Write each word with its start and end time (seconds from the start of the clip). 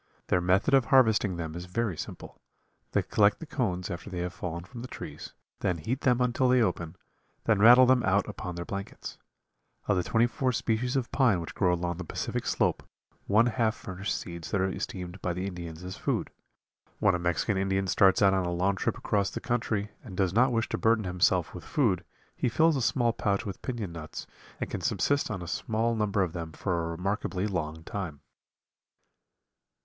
Their 0.29 0.41
method 0.41 0.73
of 0.73 0.85
harvesting 0.85 1.35
them 1.35 1.53
is 1.53 1.65
very 1.67 1.95
simple. 1.95 2.41
They 2.93 3.03
collect 3.03 3.39
the 3.39 3.45
cones 3.45 3.91
after 3.91 4.09
they 4.09 4.17
have 4.21 4.33
fallen 4.33 4.63
from 4.63 4.81
the 4.81 4.87
trees, 4.87 5.33
then 5.59 5.77
heat 5.77 6.01
them 6.01 6.21
until 6.21 6.49
they 6.49 6.59
open, 6.59 6.95
then 7.43 7.59
rattle 7.59 7.85
them 7.85 8.01
out 8.01 8.27
upon 8.27 8.55
their 8.55 8.65
blankets. 8.65 9.19
Of 9.87 9.95
the 9.97 10.01
twenty 10.03 10.25
four 10.25 10.53
species 10.53 10.95
of 10.95 11.11
pine 11.11 11.39
which 11.39 11.53
grow 11.53 11.71
along 11.71 11.97
the 11.97 12.03
Pacific 12.03 12.47
Slope 12.47 12.81
one 13.27 13.45
half 13.45 13.75
furnish 13.75 14.11
seeds 14.11 14.49
that 14.49 14.59
are 14.59 14.69
esteemed 14.71 15.21
by 15.21 15.33
the 15.33 15.45
Indians 15.45 15.83
as 15.83 15.97
food. 15.97 16.31
When 16.97 17.13
a 17.13 17.19
Mexican 17.19 17.57
Indian 17.57 17.85
starts 17.85 18.23
out 18.23 18.33
on 18.33 18.43
a 18.43 18.51
long 18.51 18.77
trip 18.77 18.97
across 18.97 19.29
the 19.29 19.39
country 19.39 19.91
and 20.03 20.17
does 20.17 20.33
not 20.33 20.51
wish 20.51 20.67
to 20.69 20.79
burden 20.79 21.03
himself 21.03 21.53
with 21.53 21.63
food 21.63 22.03
he 22.35 22.49
fills 22.49 22.75
a 22.75 22.81
small 22.81 23.13
pouch 23.13 23.45
with 23.45 23.61
piñon 23.61 23.91
nuts 23.91 24.25
and 24.59 24.67
can 24.67 24.81
subsist 24.81 25.29
on 25.29 25.43
a 25.43 25.47
small 25.47 25.93
number 25.93 26.23
of 26.23 26.33
them 26.33 26.53
for 26.53 26.81
a 26.81 26.87
remarkably 26.89 27.45
long 27.45 27.83
time. 27.83 28.21